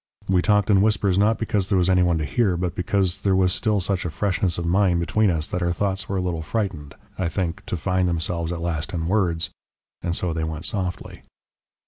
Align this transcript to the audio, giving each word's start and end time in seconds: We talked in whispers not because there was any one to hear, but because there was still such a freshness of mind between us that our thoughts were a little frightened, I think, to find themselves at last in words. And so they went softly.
We 0.27 0.41
talked 0.41 0.71
in 0.71 0.81
whispers 0.81 1.19
not 1.19 1.37
because 1.37 1.69
there 1.69 1.77
was 1.77 1.87
any 1.87 2.01
one 2.01 2.17
to 2.17 2.25
hear, 2.25 2.57
but 2.57 2.73
because 2.73 3.19
there 3.19 3.35
was 3.35 3.53
still 3.53 3.79
such 3.79 4.03
a 4.03 4.09
freshness 4.09 4.57
of 4.57 4.65
mind 4.65 4.99
between 4.99 5.29
us 5.29 5.45
that 5.45 5.61
our 5.61 5.71
thoughts 5.71 6.09
were 6.09 6.17
a 6.17 6.21
little 6.21 6.41
frightened, 6.41 6.95
I 7.19 7.29
think, 7.29 7.63
to 7.67 7.77
find 7.77 8.09
themselves 8.09 8.51
at 8.51 8.61
last 8.61 8.95
in 8.95 9.05
words. 9.05 9.51
And 10.01 10.15
so 10.15 10.33
they 10.33 10.43
went 10.43 10.65
softly. 10.65 11.21